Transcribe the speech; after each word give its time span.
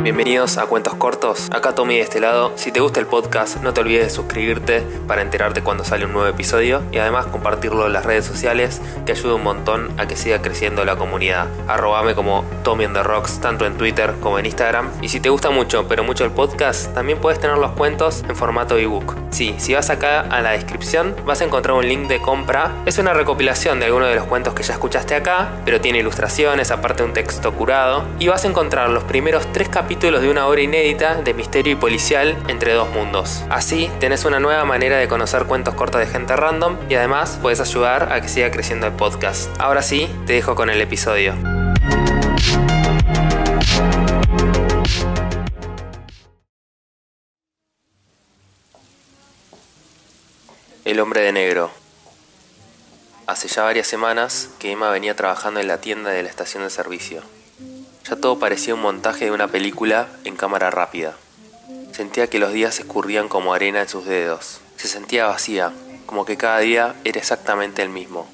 Bienvenidos 0.00 0.58
a 0.58 0.66
Cuentos 0.66 0.94
Cortos, 0.94 1.48
acá 1.50 1.74
Tommy 1.74 1.96
de 1.96 2.02
este 2.02 2.20
lado. 2.20 2.52
Si 2.54 2.70
te 2.70 2.78
gusta 2.78 3.00
el 3.00 3.06
podcast, 3.06 3.56
no 3.62 3.74
te 3.74 3.80
olvides 3.80 4.04
de 4.04 4.10
suscribirte 4.10 4.80
para 5.08 5.22
enterarte 5.22 5.60
cuando 5.62 5.82
sale 5.82 6.04
un 6.04 6.12
nuevo 6.12 6.28
episodio 6.28 6.82
y 6.92 6.98
además 6.98 7.26
compartirlo 7.26 7.84
en 7.84 7.92
las 7.92 8.06
redes 8.06 8.24
sociales 8.24 8.80
que 9.04 9.12
ayuda 9.12 9.34
un 9.34 9.42
montón 9.42 9.90
a 9.98 10.06
que 10.06 10.14
siga 10.14 10.40
creciendo 10.40 10.84
la 10.84 10.94
comunidad. 10.94 11.48
Arrobame 11.66 12.14
como 12.14 12.44
Tommy 12.62 12.84
on 12.84 12.92
the 12.92 13.02
Rocks, 13.02 13.40
tanto 13.40 13.66
en 13.66 13.76
Twitter 13.76 14.14
como 14.20 14.38
en 14.38 14.46
Instagram. 14.46 14.88
Y 15.02 15.08
si 15.08 15.18
te 15.18 15.30
gusta 15.30 15.50
mucho, 15.50 15.88
pero 15.88 16.04
mucho 16.04 16.24
el 16.24 16.30
podcast, 16.30 16.94
también 16.94 17.18
puedes 17.18 17.40
tener 17.40 17.58
los 17.58 17.72
cuentos 17.72 18.24
en 18.28 18.36
formato 18.36 18.78
ebook. 18.78 19.16
Sí, 19.30 19.56
si 19.58 19.74
vas 19.74 19.90
acá 19.90 20.20
a 20.20 20.40
la 20.42 20.52
descripción, 20.52 21.16
vas 21.26 21.40
a 21.40 21.44
encontrar 21.44 21.76
un 21.76 21.86
link 21.86 22.06
de 22.06 22.20
compra. 22.20 22.72
Es 22.86 22.98
una 22.98 23.14
recopilación 23.14 23.80
de 23.80 23.86
algunos 23.86 24.08
de 24.08 24.14
los 24.14 24.24
cuentos 24.24 24.54
que 24.54 24.62
ya 24.62 24.74
escuchaste 24.74 25.16
acá, 25.16 25.48
pero 25.64 25.80
tiene 25.80 25.98
ilustraciones, 25.98 26.70
aparte 26.70 27.02
un 27.02 27.12
texto 27.12 27.52
curado. 27.52 28.04
Y 28.20 28.28
vas 28.28 28.44
a 28.44 28.48
encontrar 28.48 28.90
los 28.90 29.02
primeros 29.02 29.52
tres 29.52 29.68
capítulos 29.68 29.88
de 29.98 30.30
una 30.30 30.46
obra 30.46 30.60
inédita 30.60 31.16
de 31.22 31.34
misterio 31.34 31.72
y 31.72 31.76
policial 31.76 32.36
entre 32.46 32.72
dos 32.72 32.88
mundos. 32.88 33.42
Así, 33.50 33.90
tenés 33.98 34.24
una 34.24 34.38
nueva 34.38 34.64
manera 34.64 34.96
de 34.96 35.08
conocer 35.08 35.44
cuentos 35.44 35.74
cortos 35.74 36.00
de 36.00 36.06
gente 36.06 36.36
random 36.36 36.76
y 36.88 36.94
además 36.94 37.36
puedes 37.42 37.60
ayudar 37.60 38.12
a 38.12 38.20
que 38.20 38.28
siga 38.28 38.48
creciendo 38.52 38.86
el 38.86 38.92
podcast. 38.92 39.50
Ahora 39.58 39.82
sí, 39.82 40.08
te 40.24 40.34
dejo 40.34 40.54
con 40.54 40.70
el 40.70 40.80
episodio. 40.80 41.34
El 50.84 51.00
hombre 51.00 51.22
de 51.22 51.32
negro. 51.32 51.72
Hace 53.26 53.48
ya 53.48 53.64
varias 53.64 53.88
semanas 53.88 54.50
que 54.60 54.70
Emma 54.70 54.90
venía 54.90 55.16
trabajando 55.16 55.58
en 55.58 55.66
la 55.66 55.80
tienda 55.80 56.10
de 56.10 56.22
la 56.22 56.28
estación 56.28 56.62
de 56.62 56.70
servicio. 56.70 57.22
Ya 58.08 58.16
todo 58.16 58.38
parecía 58.38 58.74
un 58.74 58.80
montaje 58.80 59.26
de 59.26 59.32
una 59.32 59.48
película 59.48 60.08
en 60.24 60.34
cámara 60.34 60.70
rápida. 60.70 61.14
Sentía 61.92 62.30
que 62.30 62.38
los 62.38 62.52
días 62.52 62.78
escurrían 62.78 63.28
como 63.28 63.52
arena 63.52 63.82
en 63.82 63.88
sus 63.88 64.06
dedos. 64.06 64.60
Se 64.76 64.88
sentía 64.88 65.26
vacía, 65.26 65.72
como 66.06 66.24
que 66.24 66.38
cada 66.38 66.60
día 66.60 66.94
era 67.04 67.18
exactamente 67.18 67.82
el 67.82 67.90
mismo. 67.90 68.26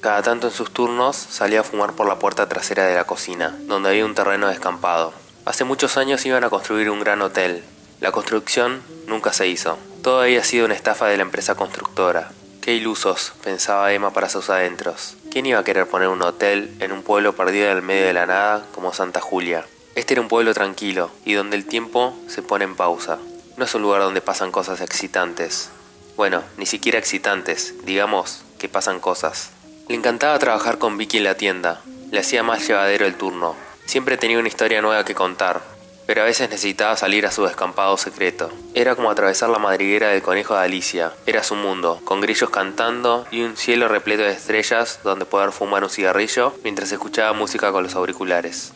Cada 0.00 0.22
tanto 0.22 0.46
en 0.46 0.52
sus 0.52 0.70
turnos 0.70 1.16
salía 1.16 1.60
a 1.60 1.64
fumar 1.64 1.94
por 1.94 2.06
la 2.06 2.20
puerta 2.20 2.48
trasera 2.48 2.86
de 2.86 2.94
la 2.94 3.04
cocina, 3.04 3.58
donde 3.62 3.88
había 3.88 4.04
un 4.04 4.14
terreno 4.14 4.46
descampado. 4.46 5.12
Hace 5.44 5.64
muchos 5.64 5.96
años 5.96 6.24
iban 6.24 6.44
a 6.44 6.50
construir 6.50 6.88
un 6.88 7.00
gran 7.00 7.20
hotel. 7.20 7.64
La 8.00 8.12
construcción 8.12 8.82
nunca 9.08 9.32
se 9.32 9.48
hizo. 9.48 9.76
Todo 10.02 10.20
había 10.20 10.44
sido 10.44 10.66
una 10.66 10.74
estafa 10.74 11.06
de 11.06 11.16
la 11.16 11.22
empresa 11.22 11.56
constructora. 11.56 12.30
Qué 12.60 12.74
ilusos, 12.74 13.32
pensaba 13.42 13.92
Emma 13.92 14.12
para 14.12 14.28
sus 14.28 14.50
adentros. 14.50 15.16
¿Quién 15.34 15.46
iba 15.46 15.58
a 15.58 15.64
querer 15.64 15.88
poner 15.88 16.06
un 16.06 16.22
hotel 16.22 16.70
en 16.78 16.92
un 16.92 17.02
pueblo 17.02 17.34
perdido 17.34 17.68
en 17.68 17.78
el 17.78 17.82
medio 17.82 18.06
de 18.06 18.12
la 18.12 18.24
nada 18.24 18.64
como 18.72 18.94
Santa 18.94 19.20
Julia? 19.20 19.66
Este 19.96 20.14
era 20.14 20.20
un 20.20 20.28
pueblo 20.28 20.54
tranquilo 20.54 21.10
y 21.24 21.32
donde 21.32 21.56
el 21.56 21.66
tiempo 21.66 22.16
se 22.28 22.40
pone 22.40 22.64
en 22.64 22.76
pausa. 22.76 23.18
No 23.56 23.64
es 23.64 23.74
un 23.74 23.82
lugar 23.82 24.00
donde 24.02 24.20
pasan 24.20 24.52
cosas 24.52 24.80
excitantes. 24.80 25.70
Bueno, 26.16 26.44
ni 26.56 26.66
siquiera 26.66 27.00
excitantes, 27.00 27.74
digamos 27.84 28.44
que 28.60 28.68
pasan 28.68 29.00
cosas. 29.00 29.50
Le 29.88 29.96
encantaba 29.96 30.38
trabajar 30.38 30.78
con 30.78 30.96
Vicky 30.98 31.18
en 31.18 31.24
la 31.24 31.36
tienda, 31.36 31.80
le 32.12 32.20
hacía 32.20 32.44
más 32.44 32.68
llevadero 32.68 33.04
el 33.04 33.16
turno. 33.16 33.56
Siempre 33.86 34.16
tenía 34.16 34.38
una 34.38 34.46
historia 34.46 34.82
nueva 34.82 35.04
que 35.04 35.16
contar, 35.16 35.62
pero 36.06 36.22
a 36.22 36.24
veces 36.24 36.50
necesitaba 36.50 36.96
salir 36.96 37.26
a 37.26 37.32
su 37.32 37.44
descampado 37.44 37.96
secreto. 37.96 38.50
Era 38.74 38.94
como 38.94 39.10
atravesar 39.10 39.50
la 39.50 39.58
madriguera 39.58 40.08
del 40.08 40.22
conejo 40.22 40.54
de 40.54 40.60
Alicia. 40.60 41.12
Era 41.26 41.42
su 41.42 41.54
mundo, 41.54 42.00
con 42.04 42.20
grillos 42.20 42.50
cantando 42.50 43.26
y 43.30 43.42
un 43.42 43.56
cielo 43.56 43.88
repleto 43.88 44.22
de 44.22 44.32
estrellas 44.32 45.00
donde 45.02 45.24
poder 45.24 45.52
fumar 45.52 45.82
un 45.82 45.90
cigarrillo 45.90 46.54
mientras 46.62 46.92
escuchaba 46.92 47.32
música 47.32 47.72
con 47.72 47.82
los 47.84 47.94
auriculares. 47.94 48.72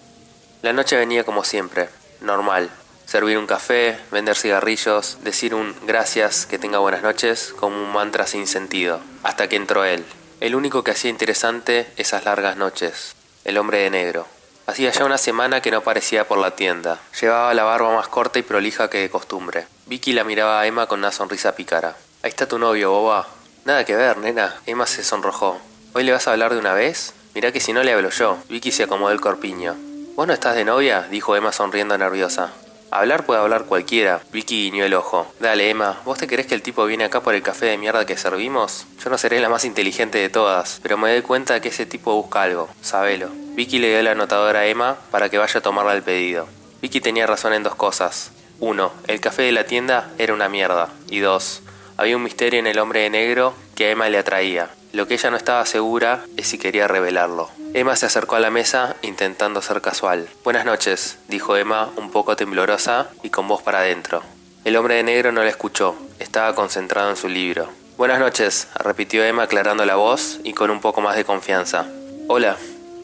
La 0.62 0.72
noche 0.72 0.96
venía 0.96 1.24
como 1.24 1.44
siempre, 1.44 1.88
normal. 2.20 2.70
Servir 3.06 3.38
un 3.38 3.46
café, 3.46 3.98
vender 4.10 4.36
cigarrillos, 4.36 5.18
decir 5.22 5.54
un 5.54 5.74
gracias, 5.86 6.44
que 6.44 6.58
tenga 6.58 6.78
buenas 6.78 7.02
noches, 7.02 7.54
como 7.58 7.82
un 7.82 7.92
mantra 7.92 8.26
sin 8.26 8.46
sentido. 8.46 9.00
Hasta 9.22 9.48
que 9.48 9.56
entró 9.56 9.84
él. 9.84 10.04
El 10.40 10.54
único 10.54 10.84
que 10.84 10.90
hacía 10.90 11.10
interesante 11.10 11.86
esas 11.96 12.24
largas 12.24 12.56
noches. 12.56 13.14
El 13.44 13.56
hombre 13.56 13.78
de 13.78 13.90
negro. 13.90 14.26
Hacía 14.68 14.92
ya 14.92 15.06
una 15.06 15.16
semana 15.16 15.62
que 15.62 15.70
no 15.70 15.78
aparecía 15.78 16.28
por 16.28 16.36
la 16.36 16.50
tienda. 16.50 17.00
Llevaba 17.18 17.54
la 17.54 17.64
barba 17.64 17.96
más 17.96 18.08
corta 18.08 18.38
y 18.38 18.42
prolija 18.42 18.90
que 18.90 18.98
de 18.98 19.08
costumbre. 19.08 19.66
Vicky 19.86 20.12
la 20.12 20.24
miraba 20.24 20.60
a 20.60 20.66
Emma 20.66 20.86
con 20.86 20.98
una 20.98 21.10
sonrisa 21.10 21.56
pícara. 21.56 21.96
Ahí 22.22 22.28
está 22.28 22.46
tu 22.46 22.58
novio, 22.58 22.90
boba. 22.90 23.26
Nada 23.64 23.86
que 23.86 23.96
ver, 23.96 24.18
nena. 24.18 24.56
Emma 24.66 24.86
se 24.86 25.02
sonrojó. 25.02 25.58
¿Hoy 25.94 26.04
le 26.04 26.12
vas 26.12 26.28
a 26.28 26.32
hablar 26.32 26.52
de 26.52 26.58
una 26.58 26.74
vez? 26.74 27.14
Mirá 27.34 27.50
que 27.50 27.60
si 27.60 27.72
no 27.72 27.82
le 27.82 27.94
hablo 27.94 28.10
yo. 28.10 28.36
Vicky 28.50 28.70
se 28.70 28.82
acomodó 28.82 29.10
el 29.10 29.22
corpiño. 29.22 29.74
¿Vos 30.14 30.26
no 30.26 30.34
estás 30.34 30.54
de 30.54 30.66
novia? 30.66 31.06
dijo 31.10 31.34
Emma 31.34 31.50
sonriendo 31.50 31.96
nerviosa. 31.96 32.52
Hablar 32.90 33.26
puede 33.26 33.40
hablar 33.40 33.64
cualquiera. 33.66 34.22
Vicky 34.32 34.70
guiñó 34.70 34.84
el 34.84 34.94
ojo. 34.94 35.30
Dale, 35.40 35.68
Emma, 35.68 36.00
¿vos 36.06 36.18
te 36.18 36.26
crees 36.26 36.46
que 36.46 36.54
el 36.54 36.62
tipo 36.62 36.86
viene 36.86 37.04
acá 37.04 37.20
por 37.20 37.34
el 37.34 37.42
café 37.42 37.66
de 37.66 37.76
mierda 37.76 38.06
que 38.06 38.16
servimos? 38.16 38.86
Yo 39.04 39.10
no 39.10 39.18
seré 39.18 39.40
la 39.40 39.50
más 39.50 39.66
inteligente 39.66 40.16
de 40.16 40.30
todas, 40.30 40.80
pero 40.82 40.96
me 40.96 41.12
doy 41.12 41.20
cuenta 41.20 41.60
que 41.60 41.68
ese 41.68 41.84
tipo 41.84 42.14
busca 42.14 42.42
algo. 42.42 42.68
Sabelo. 42.80 43.28
Vicky 43.54 43.78
le 43.78 43.90
dio 43.90 44.02
la 44.02 44.12
anotadora 44.12 44.60
a 44.60 44.66
Emma 44.66 44.96
para 45.10 45.28
que 45.28 45.36
vaya 45.36 45.58
a 45.58 45.62
tomarla 45.62 45.94
el 45.94 46.02
pedido. 46.02 46.48
Vicky 46.80 47.00
tenía 47.00 47.26
razón 47.26 47.52
en 47.52 47.62
dos 47.62 47.74
cosas. 47.74 48.30
Uno, 48.58 48.92
el 49.06 49.20
café 49.20 49.42
de 49.42 49.52
la 49.52 49.64
tienda 49.64 50.10
era 50.16 50.32
una 50.32 50.48
mierda. 50.48 50.88
Y 51.10 51.18
dos, 51.18 51.60
había 51.98 52.16
un 52.16 52.22
misterio 52.22 52.58
en 52.58 52.66
el 52.66 52.78
hombre 52.78 53.00
de 53.00 53.10
negro 53.10 53.52
que 53.74 53.86
a 53.86 53.90
Emma 53.90 54.08
le 54.08 54.18
atraía. 54.18 54.70
Lo 54.92 55.06
que 55.06 55.14
ella 55.14 55.30
no 55.30 55.36
estaba 55.36 55.66
segura 55.66 56.24
es 56.38 56.48
si 56.48 56.56
quería 56.56 56.88
revelarlo. 56.88 57.50
Emma 57.74 57.94
se 57.94 58.06
acercó 58.06 58.36
a 58.36 58.40
la 58.40 58.50
mesa 58.50 58.96
intentando 59.02 59.60
ser 59.60 59.82
casual. 59.82 60.28
Buenas 60.44 60.64
noches, 60.64 61.18
dijo 61.28 61.56
Emma 61.56 61.90
un 61.96 62.10
poco 62.10 62.36
temblorosa 62.36 63.10
y 63.22 63.28
con 63.28 63.46
voz 63.46 63.62
para 63.62 63.80
adentro. 63.80 64.22
El 64.64 64.76
hombre 64.76 64.94
de 64.94 65.02
negro 65.02 65.30
no 65.30 65.42
la 65.42 65.50
escuchó, 65.50 65.94
estaba 66.18 66.54
concentrado 66.54 67.10
en 67.10 67.16
su 67.16 67.28
libro. 67.28 67.68
Buenas 67.98 68.18
noches, 68.18 68.68
repitió 68.76 69.22
Emma 69.24 69.42
aclarando 69.42 69.84
la 69.84 69.96
voz 69.96 70.40
y 70.42 70.54
con 70.54 70.70
un 70.70 70.80
poco 70.80 71.02
más 71.02 71.16
de 71.16 71.24
confianza. 71.24 71.86
Hola, 72.26 72.56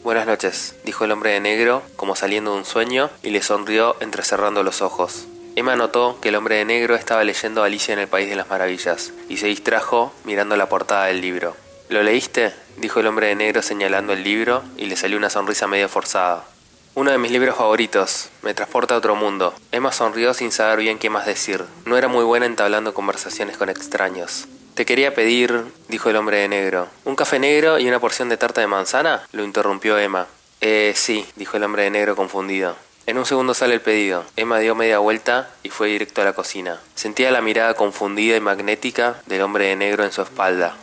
buenas 0.03 0.25
noches, 0.25 0.75
dijo 0.85 1.05
el 1.05 1.11
hombre 1.11 1.31
de 1.31 1.39
negro 1.39 1.83
como 1.95 2.15
saliendo 2.15 2.53
de 2.53 2.57
un 2.57 2.65
sueño 2.65 3.11
y 3.21 3.29
le 3.29 3.43
sonrió 3.43 3.95
entrecerrando 3.99 4.63
los 4.63 4.81
ojos. 4.81 5.27
Emma 5.55 5.75
notó 5.75 6.19
que 6.19 6.29
el 6.29 6.35
hombre 6.35 6.55
de 6.55 6.65
negro 6.65 6.95
estaba 6.95 7.23
leyendo 7.23 7.63
Alicia 7.63 7.93
en 7.93 7.99
el 7.99 8.07
País 8.07 8.27
de 8.27 8.35
las 8.35 8.49
Maravillas 8.49 9.13
y 9.29 9.37
se 9.37 9.47
distrajo 9.47 10.11
mirando 10.23 10.57
la 10.57 10.67
portada 10.67 11.05
del 11.05 11.21
libro. 11.21 11.55
¿Lo 11.89 12.01
leíste? 12.01 12.53
dijo 12.77 12.99
el 12.99 13.07
hombre 13.07 13.27
de 13.27 13.35
negro 13.35 13.61
señalando 13.61 14.13
el 14.13 14.23
libro 14.23 14.63
y 14.75 14.85
le 14.85 14.95
salió 14.95 15.17
una 15.17 15.29
sonrisa 15.29 15.67
medio 15.67 15.87
forzada. 15.87 16.45
Uno 16.95 17.11
de 17.11 17.17
mis 17.17 17.31
libros 17.31 17.57
favoritos, 17.57 18.29
me 18.41 18.53
transporta 18.53 18.95
a 18.95 18.97
otro 18.97 19.15
mundo. 19.15 19.53
Emma 19.71 19.91
sonrió 19.91 20.33
sin 20.33 20.51
saber 20.51 20.79
bien 20.79 20.97
qué 20.97 21.09
más 21.09 21.25
decir. 21.25 21.63
No 21.85 21.97
era 21.97 22.07
muy 22.07 22.23
buena 22.23 22.45
entablando 22.45 22.93
conversaciones 22.93 23.57
con 23.57 23.69
extraños. 23.69 24.47
Te 24.73 24.85
quería 24.85 25.13
pedir, 25.13 25.63
dijo 25.89 26.09
el 26.09 26.15
hombre 26.15 26.37
de 26.37 26.47
negro. 26.47 26.87
¿Un 27.03 27.15
café 27.15 27.37
negro 27.37 27.79
y 27.79 27.87
una 27.87 27.99
porción 27.99 28.29
de 28.29 28.37
tarta 28.37 28.61
de 28.61 28.67
manzana? 28.67 29.27
lo 29.31 29.43
interrumpió 29.43 29.97
Emma. 29.97 30.27
Eh, 30.61 30.93
sí, 30.95 31.25
dijo 31.35 31.57
el 31.57 31.63
hombre 31.63 31.83
de 31.83 31.91
negro 31.91 32.15
confundido. 32.15 32.75
En 33.05 33.19
un 33.19 33.25
segundo 33.25 33.53
sale 33.53 33.75
el 33.75 33.81
pedido. 33.81 34.23
Emma 34.35 34.57
dio 34.59 34.73
media 34.73 34.97
vuelta 34.97 35.51
y 35.61 35.69
fue 35.69 35.89
directo 35.89 36.21
a 36.21 36.25
la 36.25 36.33
cocina. 36.33 36.79
Sentía 36.95 37.29
la 37.29 37.41
mirada 37.41 37.75
confundida 37.75 38.35
y 38.35 38.41
magnética 38.41 39.21
del 39.27 39.41
hombre 39.43 39.65
de 39.65 39.75
negro 39.75 40.03
en 40.03 40.11
su 40.11 40.23
espalda. 40.23 40.75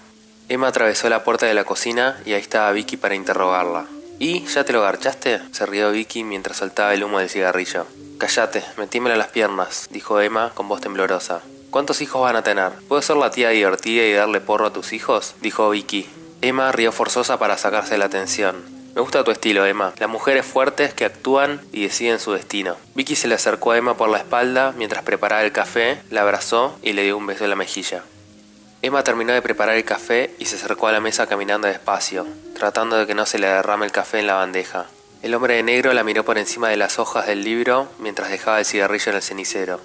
Emma 0.49 0.69
atravesó 0.69 1.09
la 1.09 1.25
puerta 1.25 1.47
de 1.47 1.55
la 1.55 1.65
cocina 1.65 2.21
y 2.25 2.33
ahí 2.33 2.41
estaba 2.41 2.73
Vicky 2.73 2.97
para 2.97 3.15
interrogarla. 3.15 3.87
¿Y 4.19 4.45
ya 4.47 4.65
te 4.65 4.73
lo 4.73 4.83
garchaste? 4.83 5.41
se 5.51 5.67
rió 5.67 5.91
Vicky 5.91 6.25
mientras 6.25 6.59
soltaba 6.59 6.95
el 6.95 7.05
humo 7.05 7.19
del 7.19 7.29
cigarrillo. 7.29 7.87
Cállate, 8.19 8.63
metímelo 8.77 9.15
a 9.15 9.19
las 9.19 9.29
piernas, 9.29 9.89
dijo 9.91 10.21
Emma 10.21 10.53
con 10.55 10.69
voz 10.69 10.81
temblorosa. 10.81 11.41
¿Cuántos 11.71 12.03
hijos 12.03 12.23
van 12.23 12.37
a 12.37 12.43
tener? 12.43 12.71
¿Puedo 12.87 13.03
ser 13.03 13.17
la 13.17 13.31
tía 13.31 13.49
divertida 13.49 14.05
y 14.05 14.13
darle 14.13 14.41
porro 14.41 14.67
a 14.67 14.73
tus 14.73 14.93
hijos? 14.93 15.35
dijo 15.41 15.71
Vicky. 15.71 16.09
Emma 16.41 16.71
rió 16.71 16.93
forzosa 16.93 17.39
para 17.39 17.57
sacarse 17.57 17.99
la 17.99 18.05
atención. 18.05 18.63
Me 18.95 19.01
gusta 19.01 19.25
tu 19.25 19.31
estilo, 19.31 19.65
Emma. 19.65 19.95
Las 19.99 20.11
mujeres 20.11 20.45
fuertes 20.45 20.93
que 20.93 21.07
actúan 21.07 21.63
y 21.73 21.85
deciden 21.85 22.21
su 22.21 22.33
destino. 22.33 22.77
Vicky 22.95 23.17
se 23.17 23.27
le 23.27 23.37
acercó 23.37 23.71
a 23.73 23.79
Emma 23.79 23.97
por 23.97 24.11
la 24.11 24.19
espalda 24.19 24.75
mientras 24.77 25.03
preparaba 25.03 25.43
el 25.43 25.53
café, 25.53 26.03
la 26.11 26.21
abrazó 26.21 26.79
y 26.83 26.93
le 26.93 27.05
dio 27.05 27.17
un 27.17 27.27
beso 27.27 27.45
en 27.45 27.51
la 27.51 27.57
mejilla. 27.57 28.05
Emma 28.85 29.05
terminó 29.05 29.33
de 29.33 29.43
preparar 29.43 29.77
el 29.77 29.85
café 29.85 30.35
y 30.41 30.47
se 30.47 30.57
acercó 30.57 30.89
a 30.89 30.93
la 30.93 30.99
mesa 30.99 31.29
caminando 31.29 31.69
despacio, 31.69 32.27
tratando 32.59 32.97
de 32.97 33.07
que 33.07 33.15
no 33.15 33.27
se 33.27 33.39
le 33.39 33.47
derrame 33.47 33.87
el 33.87 33.93
café 33.93 34.19
en 34.19 34.27
la 34.27 34.35
bandeja. 34.35 34.87
El 35.23 35.37
hombre 35.37 35.55
de 35.55 35.63
negro 35.63 35.93
la 35.93 36.03
miró 36.03 36.25
por 36.25 36.37
encima 36.37 36.69
de 36.69 36.77
las 36.77 36.99
hojas 36.99 37.29
del 37.29 37.45
libro 37.45 37.87
mientras 38.01 38.29
dejaba 38.29 38.59
el 38.59 38.65
cigarrillo 38.65 39.11
en 39.11 39.17
el 39.17 39.23
cenicero. 39.23 39.81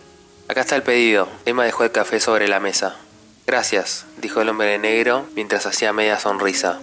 Acá 0.48 0.62
está 0.62 0.76
el 0.76 0.82
pedido. 0.82 1.28
Emma 1.46 1.64
dejó 1.64 1.84
el 1.84 1.92
café 1.92 2.20
sobre 2.20 2.48
la 2.48 2.60
mesa. 2.60 2.96
Gracias, 3.46 4.08
dijo 4.18 4.42
el 4.42 4.50
hombre 4.50 4.70
de 4.70 4.80
negro 4.80 5.28
mientras 5.36 5.68
hacía 5.68 5.94
media 5.94 6.18
sonrisa. 6.18 6.80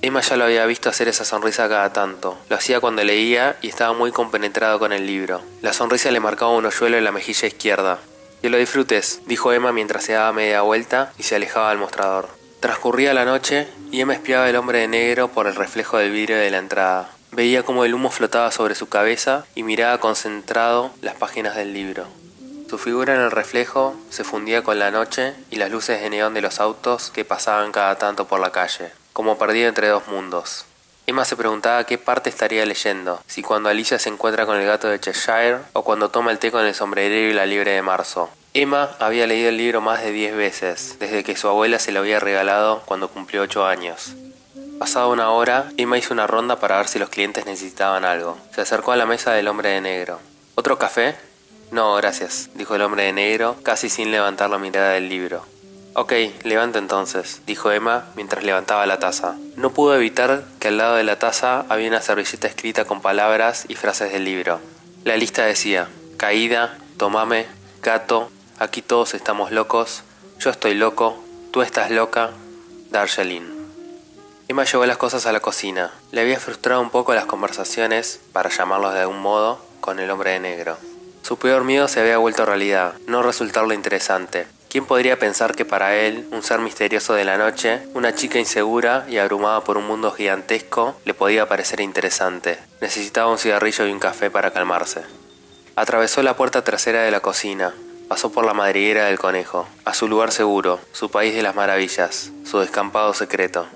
Emma 0.00 0.22
ya 0.22 0.38
lo 0.38 0.44
había 0.44 0.64
visto 0.64 0.88
hacer 0.88 1.08
esa 1.08 1.26
sonrisa 1.26 1.68
cada 1.68 1.92
tanto. 1.92 2.38
Lo 2.48 2.56
hacía 2.56 2.80
cuando 2.80 3.04
leía 3.04 3.58
y 3.60 3.68
estaba 3.68 3.92
muy 3.92 4.10
compenetrado 4.10 4.78
con 4.78 4.94
el 4.94 5.06
libro. 5.06 5.42
La 5.60 5.74
sonrisa 5.74 6.10
le 6.10 6.20
marcaba 6.20 6.52
un 6.52 6.64
hoyuelo 6.64 6.96
en 6.96 7.04
la 7.04 7.12
mejilla 7.12 7.46
izquierda. 7.46 7.98
Que 8.40 8.50
lo 8.50 8.58
disfrutes, 8.58 9.20
dijo 9.26 9.52
Emma 9.52 9.72
mientras 9.72 10.04
se 10.04 10.12
daba 10.12 10.32
media 10.32 10.62
vuelta 10.62 11.12
y 11.18 11.24
se 11.24 11.36
alejaba 11.36 11.70
del 11.70 11.78
mostrador. 11.78 12.28
Transcurría 12.60 13.14
la 13.14 13.24
noche 13.24 13.68
y 13.90 14.00
Emma 14.00 14.14
espiaba 14.14 14.46
al 14.46 14.56
hombre 14.56 14.80
de 14.80 14.88
negro 14.88 15.28
por 15.28 15.46
el 15.46 15.54
reflejo 15.54 15.98
del 15.98 16.12
vidrio 16.12 16.36
de 16.36 16.50
la 16.50 16.58
entrada. 16.58 17.10
Veía 17.32 17.62
como 17.62 17.84
el 17.84 17.94
humo 17.94 18.10
flotaba 18.10 18.50
sobre 18.52 18.74
su 18.74 18.88
cabeza 18.88 19.44
y 19.54 19.62
miraba 19.62 19.98
concentrado 19.98 20.90
las 21.02 21.14
páginas 21.14 21.56
del 21.56 21.72
libro. 21.72 22.06
Su 22.68 22.78
figura 22.78 23.14
en 23.14 23.20
el 23.20 23.30
reflejo 23.30 23.96
se 24.10 24.24
fundía 24.24 24.62
con 24.62 24.78
la 24.78 24.90
noche 24.90 25.34
y 25.50 25.56
las 25.56 25.70
luces 25.70 26.00
de 26.00 26.10
neón 26.10 26.34
de 26.34 26.42
los 26.42 26.60
autos 26.60 27.10
que 27.10 27.24
pasaban 27.24 27.72
cada 27.72 27.96
tanto 27.96 28.28
por 28.28 28.40
la 28.40 28.52
calle, 28.52 28.90
como 29.12 29.38
perdido 29.38 29.68
entre 29.68 29.88
dos 29.88 30.06
mundos. 30.06 30.66
Emma 31.08 31.24
se 31.24 31.36
preguntaba 31.36 31.84
qué 31.84 31.96
parte 31.96 32.28
estaría 32.28 32.66
leyendo, 32.66 33.22
si 33.26 33.40
cuando 33.40 33.70
Alicia 33.70 33.98
se 33.98 34.10
encuentra 34.10 34.44
con 34.44 34.58
el 34.58 34.66
gato 34.66 34.88
de 34.88 35.00
Cheshire 35.00 35.56
o 35.72 35.82
cuando 35.82 36.10
toma 36.10 36.32
el 36.32 36.38
té 36.38 36.50
con 36.50 36.66
el 36.66 36.74
sombrerero 36.74 37.30
y 37.30 37.32
la 37.32 37.46
libre 37.46 37.70
de 37.70 37.80
marzo. 37.80 38.28
Emma 38.52 38.90
había 38.98 39.26
leído 39.26 39.48
el 39.48 39.56
libro 39.56 39.80
más 39.80 40.02
de 40.02 40.12
10 40.12 40.36
veces, 40.36 40.96
desde 41.00 41.24
que 41.24 41.34
su 41.34 41.48
abuela 41.48 41.78
se 41.78 41.92
lo 41.92 42.00
había 42.00 42.20
regalado 42.20 42.82
cuando 42.84 43.08
cumplió 43.08 43.40
8 43.40 43.64
años. 43.64 44.16
Pasada 44.78 45.06
una 45.06 45.30
hora, 45.30 45.70
Emma 45.78 45.96
hizo 45.96 46.12
una 46.12 46.26
ronda 46.26 46.60
para 46.60 46.76
ver 46.76 46.88
si 46.88 46.98
los 46.98 47.08
clientes 47.08 47.46
necesitaban 47.46 48.04
algo. 48.04 48.36
Se 48.54 48.60
acercó 48.60 48.92
a 48.92 48.96
la 48.96 49.06
mesa 49.06 49.32
del 49.32 49.48
hombre 49.48 49.70
de 49.70 49.80
negro. 49.80 50.20
¿Otro 50.56 50.76
café? 50.76 51.16
No, 51.70 51.94
gracias, 51.94 52.50
dijo 52.52 52.74
el 52.74 52.82
hombre 52.82 53.04
de 53.04 53.14
negro, 53.14 53.56
casi 53.62 53.88
sin 53.88 54.10
levantar 54.10 54.50
la 54.50 54.58
mirada 54.58 54.90
del 54.90 55.08
libro. 55.08 55.46
Ok, 56.00 56.12
levanta 56.44 56.78
entonces, 56.78 57.42
dijo 57.44 57.72
Emma 57.72 58.04
mientras 58.14 58.44
levantaba 58.44 58.86
la 58.86 59.00
taza. 59.00 59.34
No 59.56 59.72
pudo 59.72 59.96
evitar 59.96 60.44
que 60.60 60.68
al 60.68 60.76
lado 60.76 60.94
de 60.94 61.02
la 61.02 61.18
taza 61.18 61.66
había 61.68 61.88
una 61.88 62.00
servilleta 62.00 62.46
escrita 62.46 62.84
con 62.84 63.00
palabras 63.00 63.64
y 63.66 63.74
frases 63.74 64.12
del 64.12 64.24
libro. 64.24 64.60
La 65.02 65.16
lista 65.16 65.44
decía, 65.44 65.88
caída, 66.16 66.78
tomame, 66.98 67.46
gato, 67.82 68.30
aquí 68.60 68.80
todos 68.80 69.14
estamos 69.14 69.50
locos, 69.50 70.04
yo 70.38 70.50
estoy 70.50 70.74
loco, 70.74 71.20
tú 71.50 71.62
estás 71.62 71.90
loca, 71.90 72.30
Darjeeling. 72.92 73.42
Emma 74.46 74.62
llevó 74.62 74.86
las 74.86 74.98
cosas 74.98 75.26
a 75.26 75.32
la 75.32 75.40
cocina. 75.40 75.92
Le 76.12 76.20
había 76.20 76.38
frustrado 76.38 76.80
un 76.80 76.90
poco 76.90 77.12
las 77.12 77.26
conversaciones, 77.26 78.20
para 78.32 78.50
llamarlos 78.50 78.94
de 78.94 79.00
algún 79.00 79.18
modo, 79.18 79.60
con 79.80 79.98
el 79.98 80.12
hombre 80.12 80.30
de 80.30 80.38
negro. 80.38 80.78
Su 81.22 81.40
peor 81.40 81.64
miedo 81.64 81.88
se 81.88 81.98
había 81.98 82.18
vuelto 82.18 82.46
realidad, 82.46 82.94
no 83.08 83.24
resultarlo 83.24 83.74
interesante. 83.74 84.46
¿Quién 84.70 84.84
podría 84.84 85.18
pensar 85.18 85.56
que 85.56 85.64
para 85.64 85.96
él, 85.96 86.28
un 86.30 86.42
ser 86.42 86.60
misterioso 86.60 87.14
de 87.14 87.24
la 87.24 87.38
noche, 87.38 87.80
una 87.94 88.14
chica 88.14 88.38
insegura 88.38 89.06
y 89.08 89.16
abrumada 89.16 89.64
por 89.64 89.78
un 89.78 89.86
mundo 89.86 90.10
gigantesco, 90.10 90.94
le 91.06 91.14
podía 91.14 91.48
parecer 91.48 91.80
interesante? 91.80 92.58
Necesitaba 92.82 93.30
un 93.30 93.38
cigarrillo 93.38 93.86
y 93.86 93.92
un 93.92 93.98
café 93.98 94.30
para 94.30 94.50
calmarse. 94.50 95.00
Atravesó 95.74 96.22
la 96.22 96.36
puerta 96.36 96.64
trasera 96.64 97.00
de 97.00 97.10
la 97.10 97.20
cocina, 97.20 97.72
pasó 98.08 98.30
por 98.30 98.44
la 98.44 98.52
madriguera 98.52 99.06
del 99.06 99.18
conejo, 99.18 99.66
a 99.86 99.94
su 99.94 100.06
lugar 100.06 100.32
seguro, 100.32 100.80
su 100.92 101.10
país 101.10 101.34
de 101.34 101.42
las 101.42 101.54
maravillas, 101.54 102.30
su 102.44 102.58
descampado 102.58 103.14
secreto. 103.14 103.66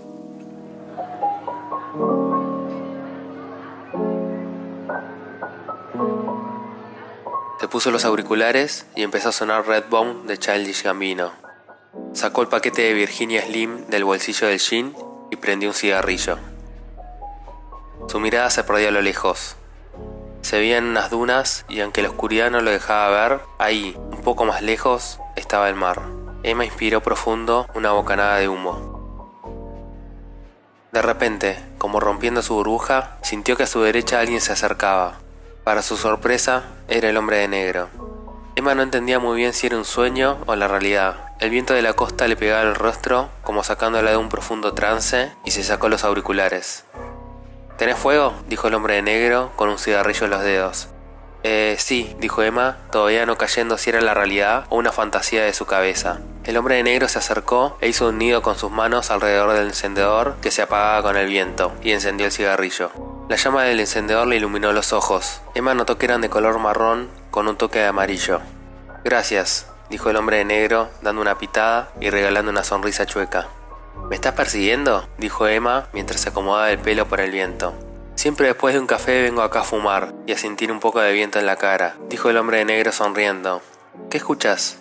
Se 7.62 7.68
puso 7.68 7.92
los 7.92 8.04
auriculares 8.04 8.86
y 8.96 9.04
empezó 9.04 9.28
a 9.28 9.32
sonar 9.32 9.68
Redbone 9.68 10.26
de 10.26 10.36
Childish 10.36 10.82
Gambino. 10.82 11.30
Sacó 12.12 12.42
el 12.42 12.48
paquete 12.48 12.82
de 12.82 12.92
Virginia 12.92 13.40
Slim 13.40 13.86
del 13.86 14.02
bolsillo 14.02 14.48
del 14.48 14.58
jean 14.58 14.96
y 15.30 15.36
prendió 15.36 15.68
un 15.68 15.74
cigarrillo. 15.76 16.38
Su 18.08 18.18
mirada 18.18 18.50
se 18.50 18.64
perdió 18.64 18.88
a 18.88 18.90
lo 18.90 19.00
lejos. 19.00 19.54
Se 20.40 20.58
veían 20.58 20.86
unas 20.86 21.10
dunas 21.10 21.64
y 21.68 21.80
aunque 21.82 22.02
la 22.02 22.08
oscuridad 22.08 22.50
no 22.50 22.62
lo 22.62 22.72
dejaba 22.72 23.28
ver, 23.28 23.40
ahí, 23.58 23.96
un 23.96 24.22
poco 24.22 24.44
más 24.44 24.60
lejos, 24.60 25.20
estaba 25.36 25.68
el 25.68 25.76
mar. 25.76 26.02
Emma 26.42 26.64
inspiró 26.64 27.00
profundo 27.00 27.68
una 27.76 27.92
bocanada 27.92 28.38
de 28.38 28.48
humo. 28.48 29.38
De 30.90 31.00
repente, 31.00 31.62
como 31.78 32.00
rompiendo 32.00 32.42
su 32.42 32.54
burbuja, 32.54 33.18
sintió 33.22 33.56
que 33.56 33.62
a 33.62 33.68
su 33.68 33.80
derecha 33.82 34.18
alguien 34.18 34.40
se 34.40 34.50
acercaba. 34.50 35.20
Para 35.62 35.82
su 35.82 35.96
sorpresa, 35.96 36.64
era 36.92 37.08
el 37.08 37.16
hombre 37.16 37.38
de 37.38 37.48
negro. 37.48 37.88
Emma 38.54 38.74
no 38.74 38.82
entendía 38.82 39.18
muy 39.18 39.38
bien 39.38 39.54
si 39.54 39.66
era 39.66 39.78
un 39.78 39.86
sueño 39.86 40.38
o 40.46 40.54
la 40.54 40.68
realidad. 40.68 41.32
El 41.40 41.48
viento 41.48 41.72
de 41.72 41.80
la 41.80 41.94
costa 41.94 42.28
le 42.28 42.36
pegaba 42.36 42.62
el 42.62 42.74
rostro, 42.74 43.30
como 43.42 43.64
sacándola 43.64 44.10
de 44.10 44.18
un 44.18 44.28
profundo 44.28 44.74
trance, 44.74 45.32
y 45.44 45.52
se 45.52 45.62
sacó 45.62 45.88
los 45.88 46.04
auriculares. 46.04 46.84
¿Tenés 47.78 47.96
fuego? 47.96 48.34
dijo 48.48 48.68
el 48.68 48.74
hombre 48.74 48.96
de 48.96 49.02
negro, 49.02 49.52
con 49.56 49.70
un 49.70 49.78
cigarrillo 49.78 50.26
en 50.26 50.30
los 50.30 50.42
dedos. 50.42 50.88
Eh, 51.44 51.76
sí, 51.78 52.14
dijo 52.20 52.42
Emma, 52.42 52.76
todavía 52.92 53.24
no 53.24 53.38
cayendo 53.38 53.78
si 53.78 53.90
era 53.90 54.00
la 54.02 54.14
realidad 54.14 54.66
o 54.68 54.76
una 54.76 54.92
fantasía 54.92 55.42
de 55.42 55.54
su 55.54 55.64
cabeza. 55.64 56.20
El 56.44 56.58
hombre 56.58 56.76
de 56.76 56.82
negro 56.82 57.08
se 57.08 57.18
acercó 57.18 57.78
e 57.80 57.88
hizo 57.88 58.08
un 58.08 58.18
nido 58.18 58.42
con 58.42 58.56
sus 58.56 58.70
manos 58.70 59.10
alrededor 59.10 59.54
del 59.54 59.68
encendedor 59.68 60.36
que 60.42 60.50
se 60.50 60.62
apagaba 60.62 61.02
con 61.02 61.16
el 61.16 61.26
viento, 61.26 61.72
y 61.82 61.92
encendió 61.92 62.26
el 62.26 62.32
cigarrillo. 62.32 63.11
La 63.28 63.36
llama 63.36 63.62
del 63.62 63.80
encendedor 63.80 64.26
le 64.26 64.36
iluminó 64.36 64.72
los 64.72 64.92
ojos. 64.92 65.40
Emma 65.54 65.74
notó 65.74 65.96
que 65.96 66.06
eran 66.06 66.20
de 66.20 66.28
color 66.28 66.58
marrón 66.58 67.08
con 67.30 67.48
un 67.48 67.56
toque 67.56 67.78
de 67.78 67.86
amarillo. 67.86 68.40
Gracias, 69.04 69.66
dijo 69.90 70.10
el 70.10 70.16
hombre 70.16 70.38
de 70.38 70.44
negro, 70.44 70.90
dando 71.02 71.22
una 71.22 71.38
pitada 71.38 71.90
y 72.00 72.10
regalando 72.10 72.50
una 72.50 72.64
sonrisa 72.64 73.06
chueca. 73.06 73.48
¿Me 74.08 74.16
estás 74.16 74.34
persiguiendo? 74.34 75.08
dijo 75.18 75.46
Emma 75.46 75.88
mientras 75.92 76.20
se 76.20 76.30
acomodaba 76.30 76.70
el 76.70 76.78
pelo 76.78 77.06
por 77.06 77.20
el 77.20 77.30
viento. 77.30 77.74
Siempre 78.16 78.48
después 78.48 78.74
de 78.74 78.80
un 78.80 78.86
café 78.86 79.22
vengo 79.22 79.42
acá 79.42 79.60
a 79.60 79.64
fumar 79.64 80.12
y 80.26 80.32
a 80.32 80.38
sentir 80.38 80.70
un 80.70 80.80
poco 80.80 81.00
de 81.00 81.12
viento 81.12 81.38
en 81.38 81.46
la 81.46 81.56
cara, 81.56 81.96
dijo 82.08 82.28
el 82.28 82.36
hombre 82.36 82.58
de 82.58 82.64
negro 82.66 82.92
sonriendo. 82.92 83.62
¿Qué 84.10 84.18
escuchas? 84.18 84.78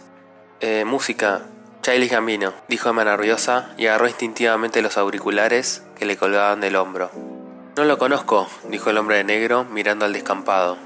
Eh, 0.60 0.84
música. 0.86 1.44
Charlie 1.82 2.08
Gambino, 2.08 2.54
dijo 2.68 2.90
Emma 2.90 3.04
nerviosa 3.04 3.70
y 3.78 3.88
agarró 3.88 4.08
instintivamente 4.08 4.82
los 4.82 4.98
auriculares 4.98 5.84
que 5.96 6.06
le 6.06 6.18
colgaban 6.18 6.62
del 6.62 6.76
hombro. 6.76 7.31
No 7.78 7.86
lo 7.86 7.98
conozco, 7.98 8.50
dijo 8.68 8.90
el 8.90 8.98
hombre 8.98 9.16
de 9.16 9.24
negro 9.24 9.64
mirando 9.64 10.04
al 10.04 10.12
descampado. 10.12 10.78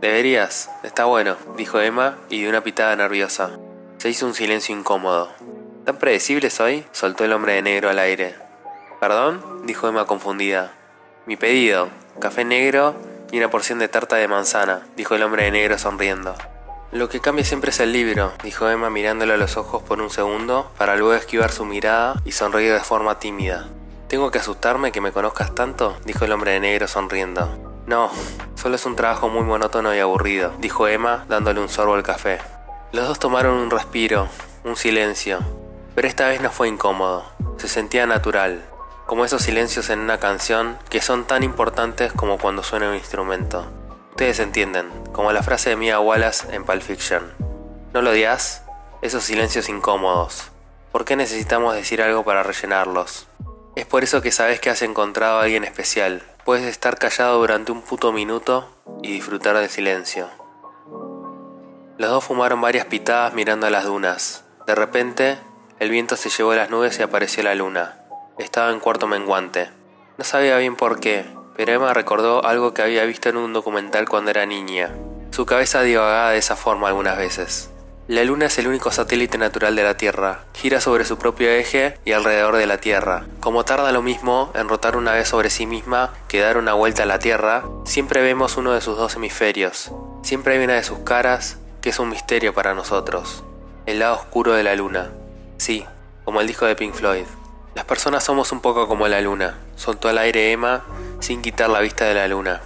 Deberías, 0.00 0.70
está 0.84 1.06
bueno, 1.06 1.36
dijo 1.56 1.80
Emma 1.80 2.18
y 2.30 2.42
de 2.42 2.48
una 2.48 2.62
pitada 2.62 2.94
nerviosa. 2.94 3.58
Se 3.96 4.08
hizo 4.08 4.24
un 4.24 4.34
silencio 4.34 4.76
incómodo. 4.76 5.28
¿Tan 5.84 5.98
predecible 5.98 6.50
soy? 6.50 6.86
soltó 6.92 7.24
el 7.24 7.32
hombre 7.32 7.54
de 7.54 7.62
negro 7.62 7.90
al 7.90 7.98
aire. 7.98 8.36
¿Perdón? 9.00 9.66
dijo 9.66 9.88
Emma 9.88 10.04
confundida. 10.04 10.72
Mi 11.26 11.36
pedido, 11.36 11.88
café 12.20 12.44
negro 12.44 12.94
y 13.32 13.38
una 13.38 13.50
porción 13.50 13.80
de 13.80 13.88
tarta 13.88 14.14
de 14.14 14.28
manzana, 14.28 14.86
dijo 14.96 15.16
el 15.16 15.24
hombre 15.24 15.44
de 15.44 15.50
negro 15.50 15.78
sonriendo. 15.78 16.36
Lo 16.92 17.08
que 17.08 17.20
cambia 17.20 17.44
siempre 17.44 17.70
es 17.70 17.80
el 17.80 17.92
libro, 17.92 18.32
dijo 18.44 18.68
Emma 18.70 18.88
mirándole 18.88 19.34
a 19.34 19.36
los 19.36 19.56
ojos 19.56 19.82
por 19.82 20.00
un 20.00 20.10
segundo, 20.10 20.70
para 20.78 20.94
luego 20.94 21.14
esquivar 21.14 21.50
su 21.50 21.64
mirada 21.64 22.22
y 22.24 22.30
sonreír 22.30 22.72
de 22.72 22.80
forma 22.80 23.18
tímida. 23.18 23.66
¿Tengo 24.08 24.30
que 24.30 24.38
asustarme 24.38 24.90
que 24.90 25.02
me 25.02 25.12
conozcas 25.12 25.54
tanto? 25.54 25.98
dijo 26.06 26.24
el 26.24 26.32
hombre 26.32 26.52
de 26.52 26.60
negro 26.60 26.88
sonriendo. 26.88 27.46
No, 27.86 28.10
solo 28.54 28.76
es 28.76 28.86
un 28.86 28.96
trabajo 28.96 29.28
muy 29.28 29.42
monótono 29.42 29.94
y 29.94 29.98
aburrido, 29.98 30.54
dijo 30.60 30.88
Emma 30.88 31.26
dándole 31.28 31.60
un 31.60 31.68
sorbo 31.68 31.92
al 31.92 32.02
café. 32.02 32.38
Los 32.90 33.06
dos 33.06 33.18
tomaron 33.18 33.58
un 33.58 33.70
respiro, 33.70 34.28
un 34.64 34.76
silencio, 34.76 35.40
pero 35.94 36.08
esta 36.08 36.26
vez 36.26 36.40
no 36.40 36.50
fue 36.50 36.68
incómodo, 36.68 37.26
se 37.58 37.68
sentía 37.68 38.06
natural, 38.06 38.64
como 39.04 39.26
esos 39.26 39.42
silencios 39.42 39.90
en 39.90 39.98
una 39.98 40.18
canción 40.18 40.78
que 40.88 41.02
son 41.02 41.26
tan 41.26 41.42
importantes 41.42 42.10
como 42.14 42.38
cuando 42.38 42.62
suena 42.62 42.88
un 42.88 42.94
instrumento. 42.94 43.66
Ustedes 44.12 44.38
entienden, 44.38 44.88
como 45.12 45.32
la 45.32 45.42
frase 45.42 45.68
de 45.68 45.76
Mia 45.76 46.00
Wallace 46.00 46.46
en 46.54 46.64
Pulp 46.64 46.80
Fiction. 46.80 47.30
¿No 47.92 48.00
lo 48.00 48.08
odias? 48.10 48.62
Esos 49.02 49.24
silencios 49.24 49.68
incómodos. 49.68 50.50
¿Por 50.92 51.04
qué 51.04 51.14
necesitamos 51.14 51.74
decir 51.74 52.00
algo 52.00 52.24
para 52.24 52.42
rellenarlos? 52.42 53.26
Es 53.78 53.86
por 53.86 54.02
eso 54.02 54.20
que 54.20 54.32
sabes 54.32 54.58
que 54.58 54.70
has 54.70 54.82
encontrado 54.82 55.38
a 55.38 55.44
alguien 55.44 55.62
especial. 55.62 56.24
Puedes 56.44 56.64
estar 56.64 56.98
callado 56.98 57.38
durante 57.38 57.70
un 57.70 57.80
puto 57.80 58.12
minuto 58.12 58.68
y 59.04 59.12
disfrutar 59.12 59.56
del 59.56 59.68
silencio. 59.68 60.28
Los 61.96 62.10
dos 62.10 62.24
fumaron 62.24 62.60
varias 62.60 62.86
pitadas 62.86 63.34
mirando 63.34 63.68
a 63.68 63.70
las 63.70 63.84
dunas. 63.84 64.42
De 64.66 64.74
repente, 64.74 65.38
el 65.78 65.90
viento 65.90 66.16
se 66.16 66.28
llevó 66.28 66.56
las 66.56 66.70
nubes 66.70 66.98
y 66.98 67.04
apareció 67.04 67.44
la 67.44 67.54
luna. 67.54 68.00
Estaba 68.36 68.72
en 68.72 68.80
cuarto 68.80 69.06
menguante. 69.06 69.70
No 70.16 70.24
sabía 70.24 70.58
bien 70.58 70.74
por 70.74 70.98
qué, 70.98 71.24
pero 71.56 71.70
Emma 71.70 71.94
recordó 71.94 72.44
algo 72.44 72.74
que 72.74 72.82
había 72.82 73.04
visto 73.04 73.28
en 73.28 73.36
un 73.36 73.52
documental 73.52 74.08
cuando 74.08 74.32
era 74.32 74.44
niña. 74.44 74.90
Su 75.30 75.46
cabeza 75.46 75.82
divagaba 75.82 76.32
de 76.32 76.38
esa 76.38 76.56
forma 76.56 76.88
algunas 76.88 77.16
veces. 77.16 77.70
La 78.08 78.24
Luna 78.24 78.46
es 78.46 78.58
el 78.58 78.66
único 78.66 78.90
satélite 78.90 79.36
natural 79.36 79.76
de 79.76 79.82
la 79.82 79.98
Tierra. 79.98 80.40
Gira 80.54 80.80
sobre 80.80 81.04
su 81.04 81.18
propio 81.18 81.50
eje 81.50 81.98
y 82.06 82.12
alrededor 82.12 82.56
de 82.56 82.66
la 82.66 82.78
Tierra. 82.78 83.26
Como 83.40 83.66
tarda 83.66 83.92
lo 83.92 84.00
mismo 84.00 84.50
en 84.54 84.66
rotar 84.66 84.96
una 84.96 85.12
vez 85.12 85.28
sobre 85.28 85.50
sí 85.50 85.66
misma 85.66 86.14
que 86.26 86.40
dar 86.40 86.56
una 86.56 86.72
vuelta 86.72 87.02
a 87.02 87.06
la 87.06 87.18
Tierra, 87.18 87.64
siempre 87.84 88.22
vemos 88.22 88.56
uno 88.56 88.72
de 88.72 88.80
sus 88.80 88.96
dos 88.96 89.16
hemisferios. 89.16 89.92
Siempre 90.22 90.54
hay 90.54 90.64
una 90.64 90.76
de 90.76 90.84
sus 90.84 91.00
caras 91.00 91.58
que 91.82 91.90
es 91.90 91.98
un 91.98 92.08
misterio 92.08 92.54
para 92.54 92.72
nosotros. 92.72 93.44
El 93.84 93.98
lado 93.98 94.16
oscuro 94.16 94.54
de 94.54 94.62
la 94.62 94.74
Luna. 94.74 95.10
Sí, 95.58 95.84
como 96.24 96.40
el 96.40 96.46
disco 96.46 96.64
de 96.64 96.76
Pink 96.76 96.94
Floyd. 96.94 97.26
Las 97.74 97.84
personas 97.84 98.24
somos 98.24 98.52
un 98.52 98.62
poco 98.62 98.88
como 98.88 99.06
la 99.06 99.20
Luna. 99.20 99.58
Soltó 99.76 100.08
al 100.08 100.16
aire 100.16 100.50
Emma 100.52 100.82
sin 101.20 101.42
quitar 101.42 101.68
la 101.68 101.80
vista 101.80 102.06
de 102.06 102.14
la 102.14 102.26
Luna. 102.26 102.62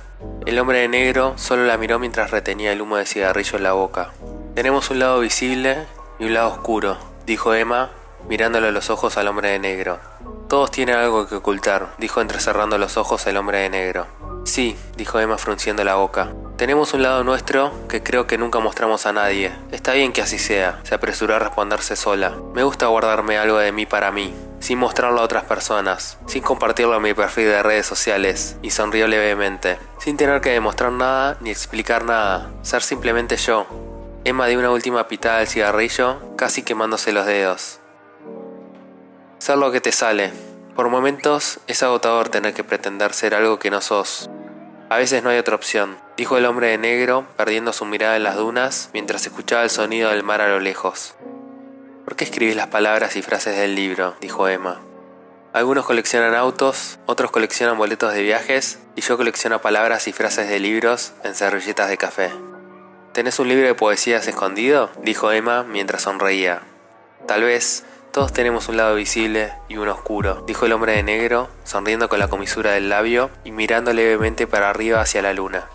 El 0.46 0.56
hombre 0.60 0.78
de 0.78 0.88
negro 0.88 1.34
solo 1.36 1.66
la 1.66 1.78
miró 1.78 1.98
mientras 1.98 2.30
retenía 2.30 2.70
el 2.70 2.80
humo 2.80 2.96
de 2.96 3.06
cigarrillo 3.06 3.56
en 3.56 3.64
la 3.64 3.72
boca. 3.72 4.12
Tenemos 4.54 4.90
un 4.90 4.98
lado 4.98 5.20
visible 5.20 5.86
y 6.18 6.26
un 6.26 6.34
lado 6.34 6.50
oscuro, 6.50 6.98
dijo 7.24 7.54
Emma, 7.54 7.90
mirándole 8.28 8.70
los 8.70 8.90
ojos 8.90 9.16
al 9.16 9.28
hombre 9.28 9.48
de 9.48 9.58
negro. 9.58 9.98
Todos 10.46 10.70
tienen 10.70 10.96
algo 10.96 11.26
que 11.26 11.36
ocultar, 11.36 11.94
dijo 11.96 12.20
entrecerrando 12.20 12.76
los 12.76 12.98
ojos 12.98 13.26
el 13.26 13.38
hombre 13.38 13.60
de 13.60 13.70
negro. 13.70 14.06
Sí, 14.44 14.76
dijo 14.98 15.18
Emma 15.18 15.38
frunciendo 15.38 15.84
la 15.84 15.94
boca. 15.94 16.34
Tenemos 16.58 16.92
un 16.92 17.02
lado 17.02 17.24
nuestro 17.24 17.72
que 17.88 18.02
creo 18.02 18.26
que 18.26 18.36
nunca 18.36 18.58
mostramos 18.58 19.06
a 19.06 19.14
nadie. 19.14 19.52
Está 19.70 19.94
bien 19.94 20.12
que 20.12 20.20
así 20.20 20.38
sea, 20.38 20.80
se 20.82 20.94
apresuró 20.94 21.34
a 21.34 21.38
responderse 21.38 21.96
sola. 21.96 22.36
Me 22.52 22.62
gusta 22.62 22.88
guardarme 22.88 23.38
algo 23.38 23.56
de 23.56 23.72
mí 23.72 23.86
para 23.86 24.12
mí, 24.12 24.34
sin 24.60 24.78
mostrarlo 24.78 25.20
a 25.20 25.24
otras 25.24 25.44
personas, 25.44 26.18
sin 26.26 26.42
compartirlo 26.42 26.94
en 26.96 27.02
mi 27.02 27.14
perfil 27.14 27.46
de 27.46 27.62
redes 27.62 27.86
sociales, 27.86 28.56
y 28.60 28.70
sonrió 28.70 29.08
levemente, 29.08 29.78
sin 29.98 30.18
tener 30.18 30.42
que 30.42 30.50
demostrar 30.50 30.92
nada 30.92 31.38
ni 31.40 31.50
explicar 31.50 32.04
nada, 32.04 32.50
ser 32.60 32.82
simplemente 32.82 33.38
yo. 33.38 33.66
Emma 34.24 34.46
dio 34.46 34.60
una 34.60 34.70
última 34.70 35.08
pitada 35.08 35.38
al 35.38 35.48
cigarrillo, 35.48 36.36
casi 36.36 36.62
quemándose 36.62 37.10
los 37.10 37.26
dedos. 37.26 37.80
Ser 39.38 39.58
lo 39.58 39.72
que 39.72 39.80
te 39.80 39.90
sale. 39.90 40.30
Por 40.76 40.88
momentos 40.90 41.58
es 41.66 41.82
agotador 41.82 42.28
tener 42.28 42.54
que 42.54 42.62
pretender 42.62 43.14
ser 43.14 43.34
algo 43.34 43.58
que 43.58 43.72
no 43.72 43.80
sos. 43.80 44.30
A 44.90 44.96
veces 44.96 45.24
no 45.24 45.30
hay 45.30 45.38
otra 45.38 45.56
opción, 45.56 45.98
dijo 46.16 46.38
el 46.38 46.44
hombre 46.44 46.68
de 46.68 46.78
negro, 46.78 47.26
perdiendo 47.36 47.72
su 47.72 47.84
mirada 47.84 48.16
en 48.16 48.22
las 48.22 48.36
dunas 48.36 48.90
mientras 48.92 49.26
escuchaba 49.26 49.64
el 49.64 49.70
sonido 49.70 50.10
del 50.10 50.22
mar 50.22 50.40
a 50.40 50.48
lo 50.48 50.60
lejos. 50.60 51.16
¿Por 52.04 52.14
qué 52.14 52.22
escribís 52.22 52.54
las 52.54 52.68
palabras 52.68 53.16
y 53.16 53.22
frases 53.22 53.56
del 53.56 53.74
libro? 53.74 54.14
dijo 54.20 54.46
Emma. 54.46 54.80
Algunos 55.52 55.84
coleccionan 55.84 56.36
autos, 56.36 57.00
otros 57.06 57.32
coleccionan 57.32 57.76
boletos 57.76 58.14
de 58.14 58.22
viajes 58.22 58.78
y 58.94 59.00
yo 59.00 59.16
colecciono 59.16 59.60
palabras 59.60 60.06
y 60.06 60.12
frases 60.12 60.48
de 60.48 60.60
libros 60.60 61.12
en 61.24 61.34
servilletas 61.34 61.88
de 61.88 61.98
café. 61.98 62.30
¿Tenés 63.12 63.38
un 63.38 63.48
libro 63.48 63.66
de 63.66 63.74
poesías 63.74 64.26
escondido? 64.26 64.88
dijo 65.02 65.32
Emma 65.32 65.64
mientras 65.64 66.02
sonreía. 66.02 66.62
Tal 67.26 67.42
vez 67.42 67.84
todos 68.10 68.32
tenemos 68.32 68.70
un 68.70 68.78
lado 68.78 68.94
visible 68.94 69.52
y 69.68 69.76
uno 69.76 69.92
oscuro, 69.92 70.42
dijo 70.46 70.64
el 70.64 70.72
hombre 70.72 70.92
de 70.92 71.02
negro, 71.02 71.50
sonriendo 71.62 72.08
con 72.08 72.18
la 72.18 72.28
comisura 72.28 72.70
del 72.70 72.88
labio 72.88 73.30
y 73.44 73.50
mirando 73.50 73.92
levemente 73.92 74.46
para 74.46 74.70
arriba 74.70 75.02
hacia 75.02 75.20
la 75.20 75.34
luna. 75.34 75.68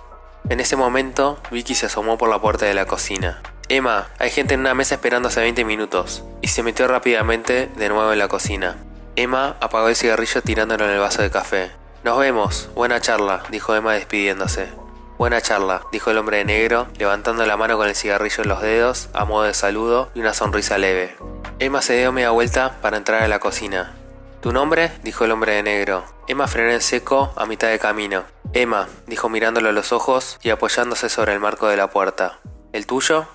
En 0.49 0.59
ese 0.59 0.75
momento, 0.75 1.39
Vicky 1.51 1.75
se 1.75 1.85
asomó 1.85 2.17
por 2.17 2.27
la 2.27 2.41
puerta 2.41 2.65
de 2.65 2.73
la 2.73 2.87
cocina. 2.87 3.43
Emma, 3.69 4.07
hay 4.17 4.31
gente 4.31 4.55
en 4.55 4.61
una 4.61 4.73
mesa 4.73 4.95
esperando 4.95 5.27
hace 5.27 5.41
20 5.41 5.63
minutos, 5.63 6.23
y 6.41 6.47
se 6.47 6.63
metió 6.63 6.87
rápidamente 6.87 7.69
de 7.75 7.89
nuevo 7.89 8.11
en 8.13 8.19
la 8.19 8.29
cocina. 8.29 8.77
Emma 9.15 9.57
apagó 9.59 9.89
el 9.89 9.95
cigarrillo 9.95 10.41
tirándolo 10.41 10.85
en 10.85 10.91
el 10.91 10.99
vaso 10.99 11.21
de 11.21 11.29
café. 11.29 11.71
Nos 12.03 12.17
vemos, 12.17 12.69
buena 12.73 12.99
charla, 12.99 13.43
dijo 13.51 13.75
Emma 13.75 13.93
despidiéndose. 13.93 14.86
Buena 15.17 15.41
charla, 15.41 15.81
dijo 15.91 16.11
el 16.11 16.19
hombre 16.19 16.37
de 16.37 16.45
negro, 16.45 16.85
levantando 16.99 17.43
la 17.47 17.57
mano 17.57 17.75
con 17.75 17.87
el 17.87 17.95
cigarrillo 17.95 18.43
en 18.43 18.49
los 18.49 18.61
dedos, 18.61 19.09
a 19.13 19.25
modo 19.25 19.43
de 19.43 19.55
saludo 19.55 20.11
y 20.13 20.19
una 20.19 20.35
sonrisa 20.35 20.77
leve. 20.77 21.15
Emma 21.57 21.81
se 21.81 21.97
dio 21.97 22.11
media 22.11 22.29
vuelta 22.29 22.77
para 22.83 22.97
entrar 22.97 23.23
a 23.23 23.27
la 23.27 23.39
cocina. 23.39 23.95
¿Tu 24.41 24.51
nombre? 24.51 24.91
dijo 25.01 25.25
el 25.25 25.31
hombre 25.31 25.53
de 25.53 25.63
negro. 25.63 26.03
Emma 26.27 26.47
frenó 26.47 26.69
en 26.69 26.81
seco 26.81 27.33
a 27.35 27.47
mitad 27.47 27.69
de 27.69 27.79
camino. 27.79 28.25
Emma, 28.53 28.87
dijo 29.07 29.27
mirándolo 29.27 29.69
a 29.69 29.71
los 29.71 29.91
ojos 29.91 30.37
y 30.43 30.51
apoyándose 30.51 31.09
sobre 31.09 31.33
el 31.33 31.39
marco 31.39 31.67
de 31.67 31.77
la 31.77 31.89
puerta. 31.89 32.37
¿El 32.71 32.85
tuyo? 32.85 33.25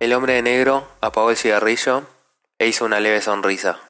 El 0.00 0.12
hombre 0.12 0.34
de 0.34 0.42
negro 0.42 0.86
apagó 1.00 1.30
el 1.30 1.38
cigarrillo 1.38 2.02
e 2.58 2.66
hizo 2.66 2.84
una 2.84 3.00
leve 3.00 3.22
sonrisa. 3.22 3.80